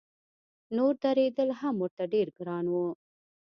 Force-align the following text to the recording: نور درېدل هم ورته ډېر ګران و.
نور 0.75 0.93
درېدل 1.03 1.49
هم 1.59 1.75
ورته 1.83 2.03
ډېر 2.13 2.27
ګران 2.37 2.65
و. 2.71 2.75